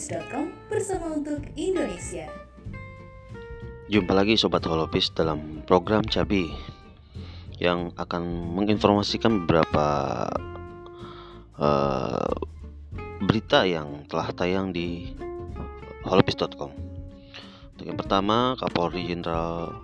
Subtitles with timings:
[0.00, 2.24] holopis.com bersama untuk Indonesia.
[3.92, 6.48] Jumpa lagi Sobat Holopis dalam program Cabi
[7.60, 8.24] yang akan
[8.56, 10.24] menginformasikan beberapa
[11.60, 12.32] uh,
[13.28, 15.12] berita yang telah tayang di
[16.08, 16.72] holopis.com.
[17.84, 19.76] Yang pertama, Kapolri Jenderal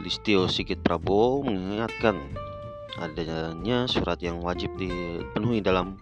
[0.00, 2.16] Listio Sigit Prabowo mengingatkan
[2.96, 6.00] adanya surat yang wajib dipenuhi dalam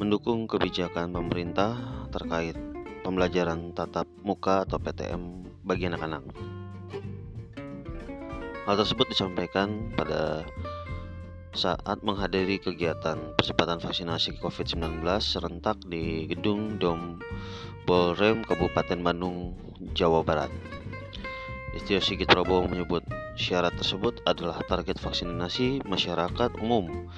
[0.00, 1.76] mendukung kebijakan pemerintah
[2.08, 2.56] terkait
[3.04, 6.24] pembelajaran tatap muka atau PTM bagi anak-anak.
[8.64, 10.48] Hal tersebut disampaikan pada
[11.52, 17.20] saat menghadiri kegiatan percepatan vaksinasi COVID-19 serentak di Gedung Dom
[17.84, 19.52] Bolrem Kabupaten Bandung,
[19.92, 20.48] Jawa Barat.
[21.76, 23.04] Istio Sigit Prabowo menyebut
[23.36, 27.10] syarat tersebut adalah target vaksinasi masyarakat umum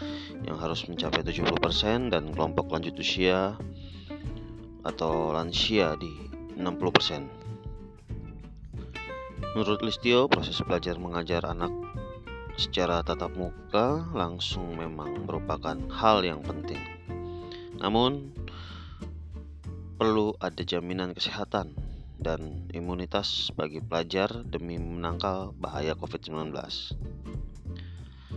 [0.47, 3.55] yang harus mencapai 70% dan kelompok lanjut usia
[4.83, 6.11] atau lansia di
[6.59, 7.43] 60%.
[9.53, 11.71] Menurut Listio, proses belajar mengajar anak
[12.57, 16.81] secara tatap muka langsung memang merupakan hal yang penting.
[17.81, 18.33] Namun,
[19.97, 21.77] perlu ada jaminan kesehatan
[22.23, 26.55] dan imunitas bagi pelajar demi menangkal bahaya COVID-19.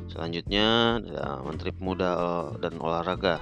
[0.09, 0.99] Selanjutnya,
[1.43, 2.11] Menteri Pemuda
[2.61, 3.41] dan Olahraga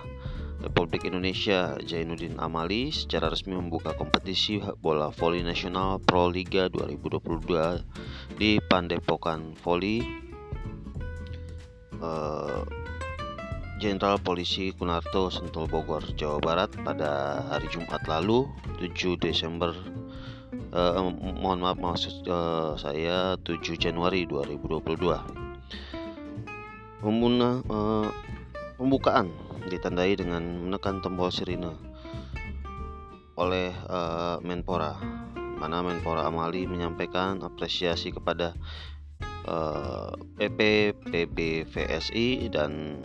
[0.64, 8.64] Republik Indonesia Zainuddin Amali secara resmi membuka kompetisi bola voli nasional Pro Liga 2022 di
[8.64, 10.00] Pandepokan Voli.
[12.00, 12.62] Eh,
[13.84, 18.48] Jenderal Polisi Kunarto Sentul Bogor, Jawa Barat pada hari Jumat lalu
[18.80, 19.76] 7 Desember
[20.72, 25.43] uh, mohon maaf maksud uh, saya 7 Januari 2022
[27.04, 28.08] Pembuna, uh,
[28.80, 29.28] pembukaan
[29.68, 31.76] ditandai dengan menekan tombol sirine
[33.36, 34.96] oleh uh, Menpora
[35.64, 38.52] mana Menpora Amali menyampaikan apresiasi kepada
[39.48, 43.00] uh, PP PBVSI dan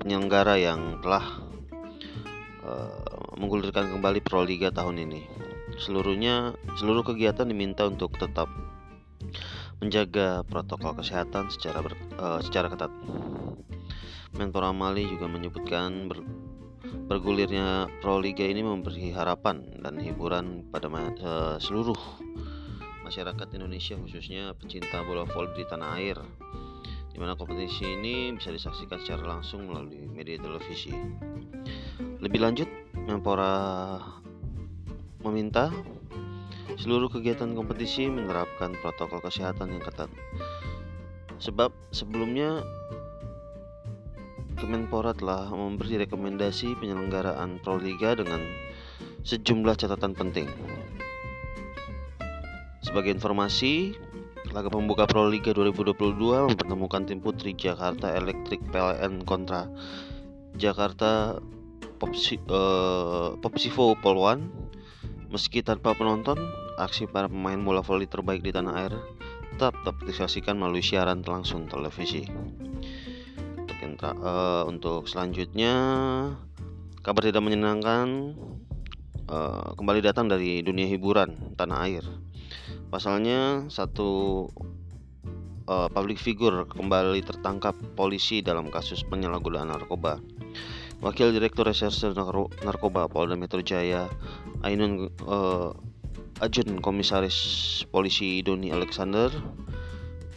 [0.00, 1.44] penyelenggara yang telah
[2.64, 5.22] uh, menggulirkan kembali Proliga tahun ini.
[5.76, 8.48] Seluruhnya, seluruh kegiatan diminta untuk tetap
[9.78, 12.90] menjaga protokol kesehatan secara ber, uh, secara ketat.
[14.34, 16.22] Menpora Mali juga menyebutkan ber,
[17.06, 21.96] bergulirnya Pro Liga ini memberi harapan dan hiburan pada uh, seluruh
[23.06, 26.20] masyarakat Indonesia khususnya pecinta bola voli di tanah air
[27.08, 30.94] di mana kompetisi ini bisa disaksikan secara langsung melalui media televisi.
[32.22, 33.98] Lebih lanjut, Menpora
[35.24, 35.72] meminta
[36.78, 38.06] seluruh kegiatan kompetisi
[38.58, 40.10] menerapkan protokol kesehatan yang ketat.
[41.38, 42.66] Sebab sebelumnya
[44.58, 48.42] Kemenpora telah memberi rekomendasi penyelenggaraan Proliga dengan
[49.22, 50.50] sejumlah catatan penting.
[52.82, 53.94] Sebagai informasi,
[54.50, 59.70] laga pembuka Proliga 2022 mempertemukan tim putri Jakarta Electric PLN kontra
[60.58, 61.38] Jakarta
[62.02, 64.50] Popsi, uh, Popsivo Polwan
[65.28, 66.40] Meski tanpa penonton,
[66.78, 68.94] aksi para pemain bola voli terbaik di tanah air
[69.58, 72.30] tetap dapat disaksikan melalui siaran langsung televisi.
[73.58, 75.74] Untuk, intra, uh, untuk selanjutnya,
[77.02, 78.38] kabar tidak menyenangkan
[79.26, 82.06] uh, kembali datang dari dunia hiburan tanah air.
[82.86, 84.46] Pasalnya satu
[85.66, 90.22] uh, public figure kembali tertangkap polisi dalam kasus penyalahgunaan narkoba.
[91.02, 92.10] Wakil Direktur Reserse
[92.66, 94.10] Narkoba Polda Metro Jaya
[94.66, 95.06] Ainun
[96.38, 97.34] Ajun Komisaris
[97.90, 99.26] Polisi Doni Alexander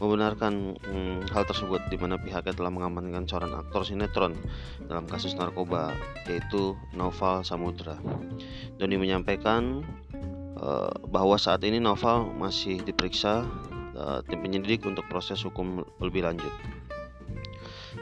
[0.02, 4.34] membenarkan hmm, hal tersebut di mana pihaknya telah mengamankan seorang aktor sinetron
[4.90, 5.94] dalam kasus narkoba
[6.26, 8.02] yaitu Noval Samudra.
[8.82, 9.86] Doni menyampaikan
[10.58, 13.46] uh, bahwa saat ini Noval masih diperiksa
[13.94, 16.50] uh, tim penyidik untuk proses hukum lebih lanjut.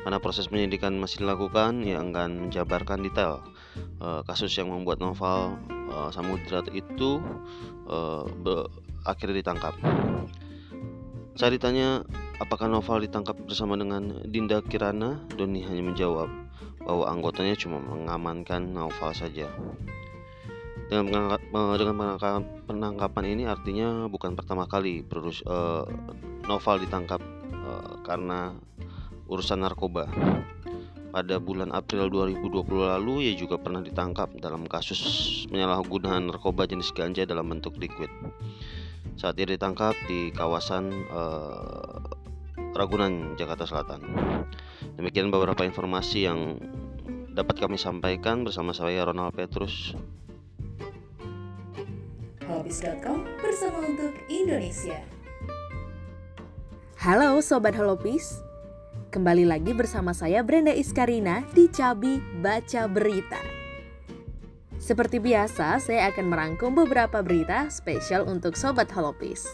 [0.08, 3.44] Karena proses penyidikan masih dilakukan, yang akan menjabarkan detail
[4.00, 5.60] uh, kasus yang membuat novel
[5.90, 7.20] uh, Samudra itu
[7.90, 8.26] uh,
[9.06, 9.74] akhirnya ditangkap.
[11.40, 12.04] Saya ditanya
[12.44, 16.30] apakah novel ditangkap bersama dengan Dinda Kirana, Doni hanya menjawab
[16.84, 19.48] bahwa anggotanya cuma mengamankan novel saja.
[20.90, 21.38] Dengan,
[21.78, 22.18] dengan
[22.66, 25.86] penangkapan ini artinya bukan pertama kali Produs, uh,
[26.50, 27.22] novel ditangkap
[27.54, 28.58] uh, karena
[29.30, 30.10] urusan narkoba.
[31.10, 35.02] Pada bulan April 2020 lalu ia juga pernah ditangkap dalam kasus
[35.50, 38.14] penyalahgunaan narkoba jenis ganja dalam bentuk liquid.
[39.18, 41.98] Saat ia ditangkap di kawasan uh,
[42.78, 44.06] Ragunan, Jakarta Selatan.
[45.02, 46.62] Demikian beberapa informasi yang
[47.34, 49.98] dapat kami sampaikan bersama saya Ronald Petrus.
[52.46, 55.02] Holopis.com bersama untuk Indonesia.
[57.00, 58.44] Halo Sobat Holopis,
[59.10, 63.42] kembali lagi bersama saya Brenda Iskarina di Cabi Baca Berita.
[64.78, 69.50] Seperti biasa, saya akan merangkum beberapa berita spesial untuk Sobat Holopis.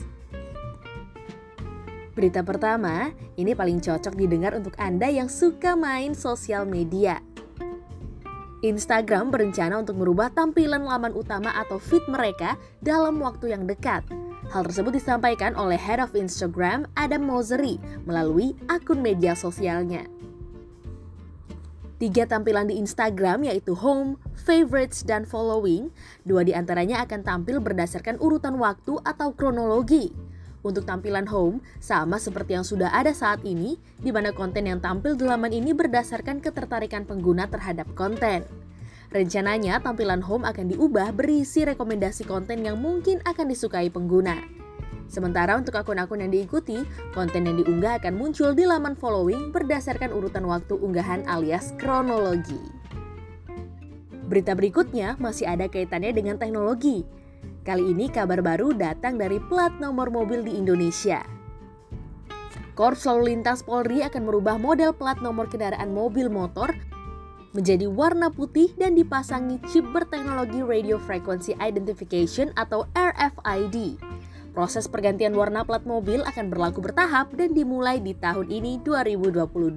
[2.11, 7.23] Berita pertama, ini paling cocok didengar untuk Anda yang suka main sosial media.
[8.59, 14.03] Instagram berencana untuk merubah tampilan laman utama atau feed mereka dalam waktu yang dekat.
[14.53, 20.05] Hal tersebut disampaikan oleh Head of Instagram Adam Mosseri melalui akun media sosialnya.
[21.95, 25.89] Tiga tampilan di Instagram yaitu Home, Favorites, dan Following.
[26.27, 30.11] Dua di antaranya akan tampil berdasarkan urutan waktu atau kronologi.
[30.65, 35.13] Untuk tampilan home, sama seperti yang sudah ada saat ini, di mana konten yang tampil
[35.13, 38.64] di laman ini berdasarkan ketertarikan pengguna terhadap konten.
[39.15, 44.43] Rencananya, tampilan home akan diubah berisi rekomendasi konten yang mungkin akan disukai pengguna.
[45.07, 46.83] Sementara untuk akun-akun yang diikuti,
[47.15, 52.59] konten yang diunggah akan muncul di laman following berdasarkan urutan waktu unggahan alias kronologi.
[54.27, 57.07] Berita berikutnya masih ada kaitannya dengan teknologi,
[57.65, 61.25] Kali ini kabar baru datang dari plat nomor mobil di Indonesia.
[62.77, 66.77] Korps Lalu Lintas Polri akan merubah model plat nomor kendaraan mobil motor
[67.55, 73.95] menjadi warna putih dan dipasangi chip berteknologi Radio Frequency Identification atau RFID.
[74.51, 79.71] Proses pergantian warna plat mobil akan berlaku bertahap dan dimulai di tahun ini 2022.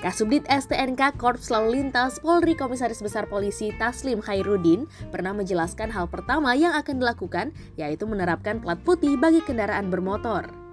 [0.00, 6.52] Kasubdit STNK Korps Lalu Lintas Polri Komisaris Besar Polisi Taslim Khairuddin pernah menjelaskan hal pertama
[6.52, 10.63] yang akan dilakukan yaitu menerapkan plat putih bagi kendaraan bermotor.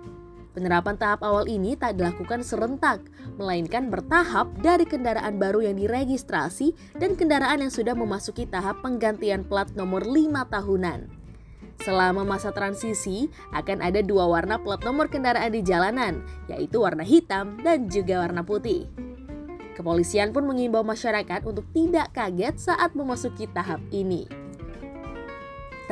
[0.52, 3.00] Penerapan tahap awal ini tak dilakukan serentak,
[3.40, 9.72] melainkan bertahap dari kendaraan baru yang diregistrasi dan kendaraan yang sudah memasuki tahap penggantian plat
[9.80, 11.08] nomor 5 tahunan.
[11.82, 16.20] Selama masa transisi, akan ada dua warna plat nomor kendaraan di jalanan,
[16.52, 18.92] yaitu warna hitam dan juga warna putih.
[19.72, 24.41] Kepolisian pun mengimbau masyarakat untuk tidak kaget saat memasuki tahap ini.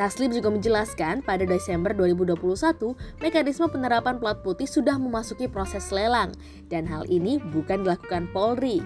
[0.00, 6.32] Taslim juga menjelaskan pada Desember 2021, mekanisme penerapan plat putih sudah memasuki proses lelang
[6.72, 8.80] dan hal ini bukan dilakukan Polri.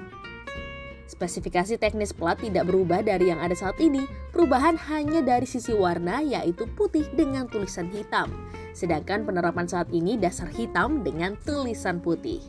[1.06, 4.02] Spesifikasi teknis plat tidak berubah dari yang ada saat ini,
[4.34, 8.34] perubahan hanya dari sisi warna yaitu putih dengan tulisan hitam.
[8.74, 12.42] Sedangkan penerapan saat ini dasar hitam dengan tulisan putih.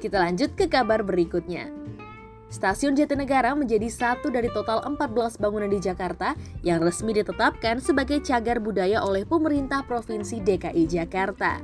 [0.00, 1.83] Kita lanjut ke kabar berikutnya.
[2.54, 8.62] Stasiun Jatinegara menjadi satu dari total 14 bangunan di Jakarta yang resmi ditetapkan sebagai cagar
[8.62, 11.58] budaya oleh pemerintah Provinsi DKI Jakarta.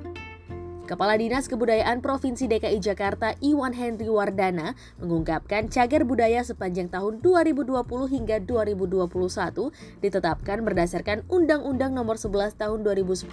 [0.90, 7.70] Kepala Dinas Kebudayaan Provinsi DKI Jakarta Iwan Henry Wardana mengungkapkan cagar budaya sepanjang tahun 2020
[8.10, 9.70] hingga 2021
[10.02, 13.30] ditetapkan berdasarkan Undang-Undang Nomor 11 Tahun 2010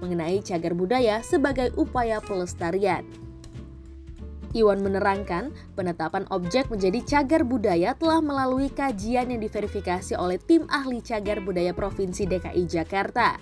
[0.00, 3.25] mengenai cagar budaya sebagai upaya pelestarian.
[4.56, 11.04] Iwan menerangkan, penetapan objek menjadi cagar budaya telah melalui kajian yang diverifikasi oleh tim ahli
[11.04, 13.36] cagar budaya Provinsi DKI Jakarta.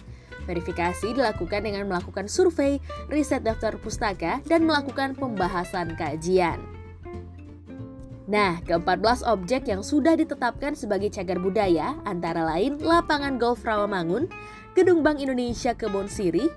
[0.50, 6.58] Verifikasi dilakukan dengan melakukan survei, riset daftar pustaka, dan melakukan pembahasan kajian.
[8.26, 14.26] Nah, ke-14 objek yang sudah ditetapkan sebagai cagar budaya antara lain Lapangan Golf Rawamangun,
[14.74, 16.50] Gedung Bank Indonesia Kebon Siri,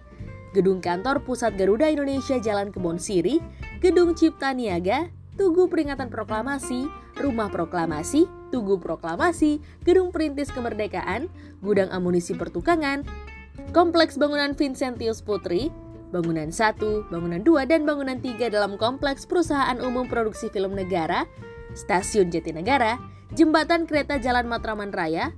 [0.55, 3.43] Gedung Kantor Pusat Garuda Indonesia Jalan Kebon Siri,
[3.77, 11.29] Gedung Cipta Niaga, Tugu Peringatan Proklamasi, Rumah Proklamasi, Tugu Proklamasi, Gedung Perintis Kemerdekaan,
[11.61, 13.05] Gudang Amunisi Pertukangan,
[13.77, 15.69] Kompleks Bangunan Vincentius Putri,
[16.09, 21.29] Bangunan 1, Bangunan 2, dan Bangunan 3 dalam Kompleks Perusahaan Umum Produksi Film Negara,
[21.77, 22.97] Stasiun Jatinegara,
[23.37, 25.37] Jembatan Kereta Jalan Matraman Raya,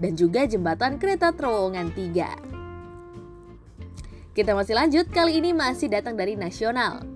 [0.00, 4.32] dan juga Jembatan Kereta Terowongan 3.
[4.32, 7.13] Kita masih lanjut, kali ini masih datang dari nasional.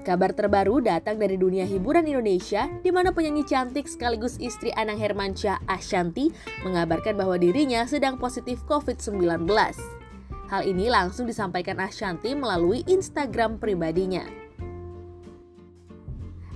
[0.00, 5.60] Kabar terbaru datang dari dunia hiburan Indonesia, di mana penyanyi cantik sekaligus istri Anang Hermansyah
[5.68, 6.32] Ashanti
[6.64, 9.44] mengabarkan bahwa dirinya sedang positif COVID-19.
[10.48, 14.24] Hal ini langsung disampaikan Ashanti melalui Instagram pribadinya.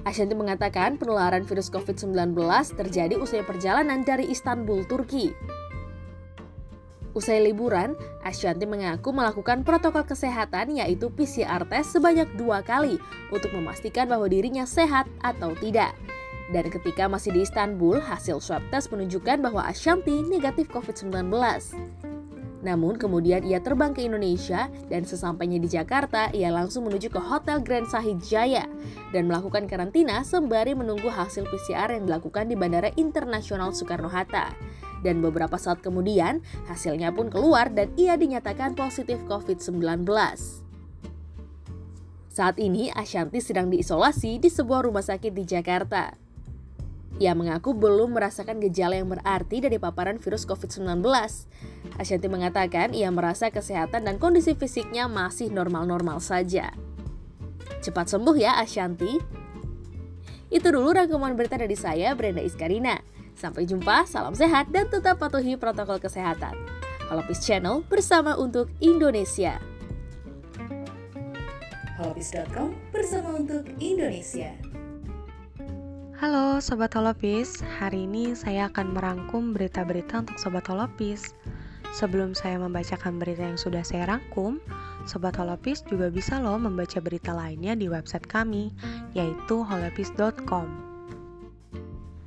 [0.08, 2.32] Ashanti mengatakan penularan virus COVID-19
[2.80, 5.36] terjadi usai perjalanan dari Istanbul, Turki.
[7.14, 7.94] Usai liburan,
[8.26, 12.98] Ashanti mengaku melakukan protokol kesehatan yaitu PCR test sebanyak dua kali
[13.30, 15.94] untuk memastikan bahwa dirinya sehat atau tidak.
[16.50, 21.30] Dan ketika masih di Istanbul, hasil swab test menunjukkan bahwa Ashanti negatif COVID-19.
[22.64, 27.60] Namun kemudian ia terbang ke Indonesia dan sesampainya di Jakarta ia langsung menuju ke Hotel
[27.60, 28.64] Grand Sahid Jaya
[29.12, 34.56] dan melakukan karantina sembari menunggu hasil PCR yang dilakukan di Bandara Internasional Soekarno-Hatta.
[35.04, 40.08] Dan beberapa saat kemudian hasilnya pun keluar dan ia dinyatakan positif COVID-19.
[42.34, 46.16] Saat ini Ashanti sedang diisolasi di sebuah rumah sakit di Jakarta.
[47.22, 50.98] Ia mengaku belum merasakan gejala yang berarti dari paparan virus COVID-19.
[51.94, 56.74] Ashanti mengatakan ia merasa kesehatan dan kondisi fisiknya masih normal-normal saja.
[57.86, 59.22] Cepat sembuh ya Ashanti.
[60.50, 62.98] Itu dulu rangkuman berita dari saya Brenda Iskarina.
[63.34, 66.54] Sampai jumpa, salam sehat dan tetap patuhi protokol kesehatan.
[67.10, 69.58] Halopis Channel bersama untuk Indonesia.
[71.98, 74.50] Holopis.com bersama untuk Indonesia.
[76.18, 81.34] Halo Sobat Holopis, hari ini saya akan merangkum berita-berita untuk Sobat Holopis.
[81.94, 84.58] Sebelum saya membacakan berita yang sudah saya rangkum,
[85.06, 88.72] Sobat Holopis juga bisa loh membaca berita lainnya di website kami,
[89.12, 90.93] yaitu holopis.com.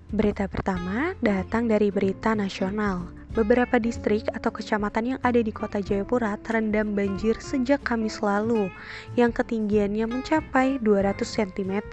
[0.08, 3.12] Berita pertama datang dari berita nasional.
[3.36, 8.72] Beberapa distrik atau kecamatan yang ada di kota Jayapura terendam banjir sejak Kamis lalu,
[9.20, 11.92] yang ketinggiannya mencapai 200 cm.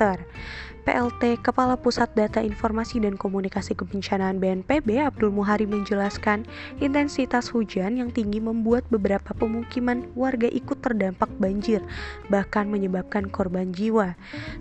[0.85, 6.45] PLT Kepala Pusat Data Informasi dan Komunikasi Kebencanaan BNPB Abdul Muhari menjelaskan
[6.77, 11.81] intensitas hujan yang tinggi membuat beberapa pemukiman warga ikut terdampak banjir
[12.29, 14.13] bahkan menyebabkan korban jiwa.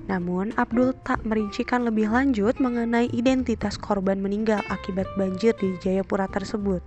[0.07, 6.79] Namun Abdul tak merincikan lebih lanjut mengenai identitas korban meninggal akibat banjir di Jayapura tersebut.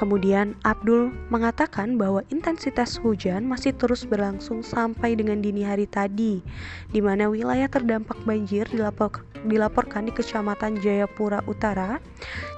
[0.00, 6.40] Kemudian Abdul mengatakan bahwa intensitas hujan masih terus berlangsung sampai dengan dini hari tadi,
[6.88, 12.00] di mana wilayah terdampak banjir dilapor, dilaporkan di Kecamatan Jayapura Utara,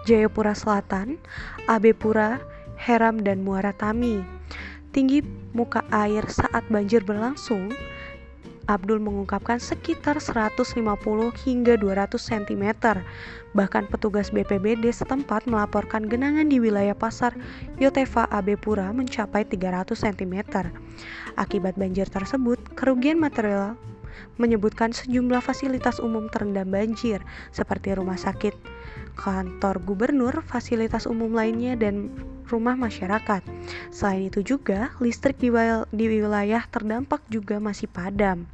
[0.06, 1.18] Jayapura Selatan,
[1.66, 2.38] Abepura,
[2.78, 4.22] Heram, dan Muara Tami.
[4.94, 7.74] Tinggi muka air saat banjir berlangsung
[8.70, 10.78] Abdul mengungkapkan sekitar 150
[11.42, 12.64] hingga 200 cm.
[13.52, 17.34] Bahkan petugas BPBD setempat melaporkan genangan di wilayah pasar
[17.82, 20.36] Yotefa Abepura mencapai 300 cm.
[21.34, 23.74] Akibat banjir tersebut, kerugian material
[24.36, 28.52] menyebutkan sejumlah fasilitas umum terendam banjir seperti rumah sakit,
[29.16, 32.12] kantor gubernur, fasilitas umum lainnya, dan
[32.52, 33.40] rumah masyarakat.
[33.88, 35.48] Selain itu juga, listrik di,
[36.06, 38.44] wilayah terdampak juga masih padam.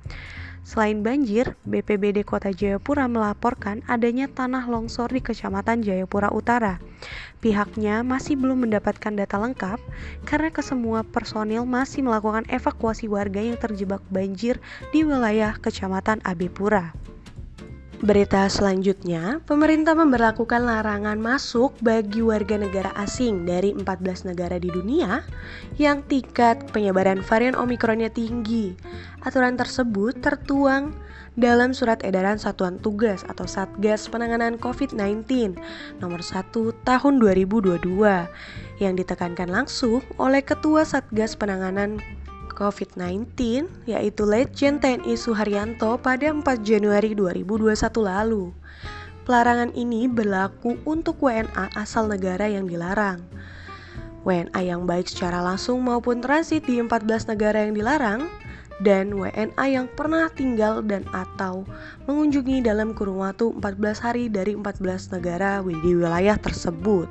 [0.69, 6.77] Selain banjir, BPBD Kota Jayapura melaporkan adanya tanah longsor di Kecamatan Jayapura Utara.
[7.41, 9.81] Pihaknya masih belum mendapatkan data lengkap
[10.29, 14.61] karena kesemua personil masih melakukan evakuasi warga yang terjebak banjir
[14.93, 16.93] di wilayah Kecamatan Abipura.
[17.99, 25.27] Berita selanjutnya, pemerintah memberlakukan larangan masuk bagi warga negara asing dari 14 negara di dunia
[25.83, 28.79] yang tingkat penyebaran varian Omikronnya tinggi.
[29.27, 30.95] Aturan tersebut tertuang
[31.35, 35.59] dalam Surat Edaran Satuan Tugas atau Satgas Penanganan COVID-19
[35.99, 36.55] nomor 1
[36.87, 37.83] tahun 2022
[38.79, 41.99] yang ditekankan langsung oleh Ketua Satgas Penanganan
[42.59, 43.39] COVID-19
[43.87, 48.51] yaitu Letjen TNI Suharyanto pada 4 Januari 2021 lalu.
[49.23, 53.23] Pelarangan ini berlaku untuk WNA asal negara yang dilarang.
[54.27, 58.27] WNA yang baik secara langsung maupun transit di 14 negara yang dilarang
[58.83, 61.63] dan WNA yang pernah tinggal dan atau
[62.11, 67.07] mengunjungi dalam kurun waktu 14 hari dari 14 negara di wilayah tersebut.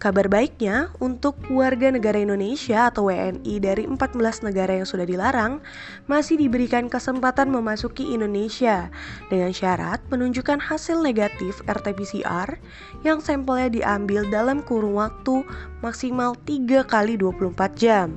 [0.00, 5.60] Kabar baiknya, untuk warga negara Indonesia atau WNI dari 14 negara yang sudah dilarang,
[6.08, 8.88] masih diberikan kesempatan memasuki Indonesia
[9.28, 12.56] dengan syarat menunjukkan hasil negatif RT-PCR
[13.04, 15.44] yang sampelnya diambil dalam kurun waktu
[15.84, 18.16] maksimal 3 kali 24 jam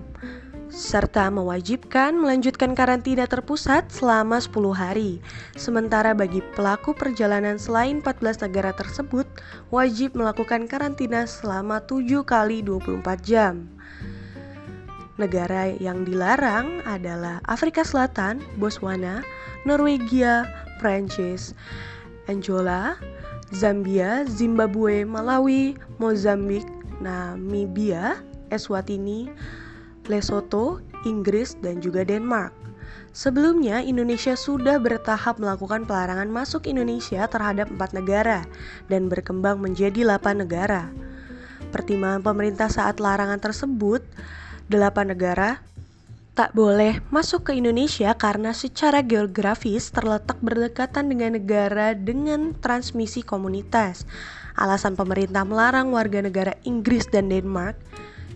[0.73, 5.21] serta mewajibkan melanjutkan karantina terpusat selama 10 hari.
[5.53, 9.29] Sementara bagi pelaku perjalanan selain 14 negara tersebut,
[9.69, 13.69] wajib melakukan karantina selama 7 kali 24 jam.
[15.21, 19.21] Negara yang dilarang adalah Afrika Selatan, Botswana,
[19.69, 20.49] Norwegia,
[20.81, 21.53] Prancis,
[22.25, 22.97] Angola,
[23.53, 26.65] Zambia, Zimbabwe, Malawi, Mozambik,
[26.97, 29.29] Namibia, Eswatini,
[30.07, 32.51] Lesotho, Inggris, dan juga Denmark.
[33.13, 38.41] Sebelumnya, Indonesia sudah bertahap melakukan pelarangan masuk Indonesia terhadap empat negara
[38.89, 40.89] dan berkembang menjadi delapan negara.
[41.69, 44.01] Pertimbangan pemerintah saat larangan tersebut,
[44.65, 45.61] delapan negara
[46.33, 54.09] tak boleh masuk ke Indonesia karena secara geografis terletak berdekatan dengan negara dengan transmisi komunitas.
[54.57, 57.77] Alasan pemerintah melarang warga negara Inggris dan Denmark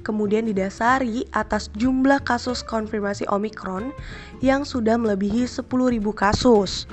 [0.01, 3.96] kemudian didasari atas jumlah kasus konfirmasi Omikron
[4.44, 5.66] yang sudah melebihi 10.000
[6.13, 6.86] kasus.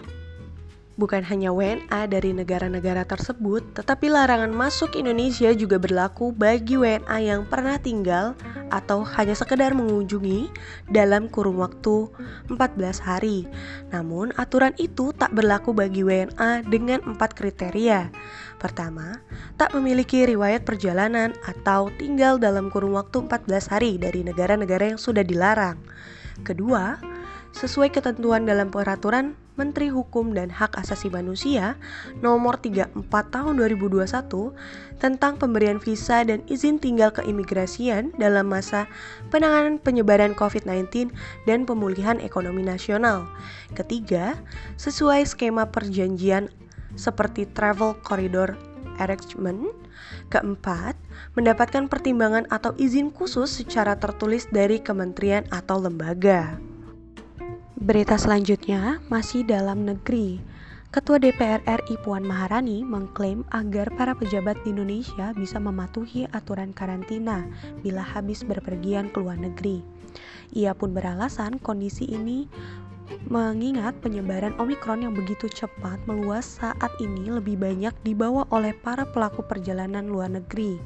[0.94, 7.42] Bukan hanya WNA dari negara-negara tersebut, tetapi larangan masuk Indonesia juga berlaku bagi WNA yang
[7.50, 8.38] pernah tinggal
[8.70, 10.54] atau hanya sekedar mengunjungi
[10.94, 12.06] dalam kurun waktu
[12.46, 13.42] 14 hari.
[13.90, 18.14] Namun, aturan itu tak berlaku bagi WNA dengan empat kriteria.
[18.62, 19.18] Pertama,
[19.58, 25.26] tak memiliki riwayat perjalanan atau tinggal dalam kurun waktu 14 hari dari negara-negara yang sudah
[25.26, 25.74] dilarang.
[26.46, 27.02] Kedua,
[27.50, 31.78] sesuai ketentuan dalam peraturan Menteri Hukum dan Hak Asasi Manusia
[32.18, 34.02] nomor 34 tahun 2021
[34.98, 38.90] tentang pemberian visa dan izin tinggal keimigrasian dalam masa
[39.30, 41.14] penanganan penyebaran COVID-19
[41.46, 43.30] dan pemulihan ekonomi nasional.
[43.78, 44.34] Ketiga,
[44.74, 46.50] sesuai skema perjanjian
[46.98, 48.58] seperti Travel Corridor
[48.98, 49.70] Arrangement.
[50.34, 50.98] Keempat,
[51.38, 56.58] mendapatkan pertimbangan atau izin khusus secara tertulis dari kementerian atau lembaga.
[57.74, 60.38] Berita selanjutnya masih dalam negeri.
[60.94, 67.42] Ketua DPR RI Puan Maharani mengklaim agar para pejabat di Indonesia bisa mematuhi aturan karantina
[67.82, 69.82] bila habis berpergian ke luar negeri.
[70.54, 72.46] Ia pun beralasan kondisi ini
[73.26, 79.42] mengingat penyebaran Omikron yang begitu cepat meluas saat ini lebih banyak dibawa oleh para pelaku
[79.50, 80.78] perjalanan luar negeri.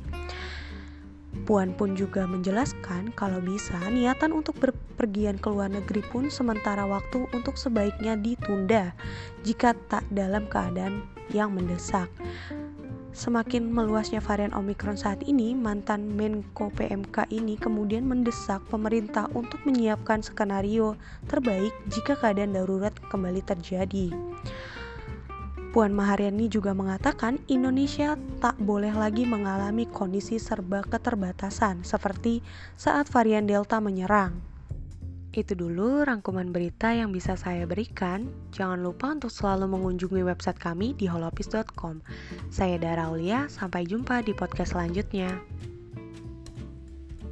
[1.48, 7.24] Puan pun juga menjelaskan kalau bisa niatan untuk berpergian ke luar negeri pun sementara waktu
[7.32, 8.92] untuk sebaiknya ditunda
[9.48, 12.12] jika tak dalam keadaan yang mendesak.
[13.16, 20.20] Semakin meluasnya varian Omikron saat ini, mantan Menko PMK ini kemudian mendesak pemerintah untuk menyiapkan
[20.20, 21.00] skenario
[21.32, 24.12] terbaik jika keadaan darurat kembali terjadi.
[25.68, 32.40] Puan Maharani juga mengatakan Indonesia tak boleh lagi mengalami kondisi serba keterbatasan seperti
[32.72, 34.32] saat varian Delta menyerang.
[35.28, 38.32] Itu dulu rangkuman berita yang bisa saya berikan.
[38.50, 42.00] Jangan lupa untuk selalu mengunjungi website kami di holopis.com.
[42.48, 45.36] Saya Dara Aulia, sampai jumpa di podcast selanjutnya.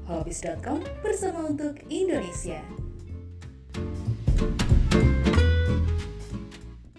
[0.07, 2.86] Holopis.com bersama untuk Indonesia.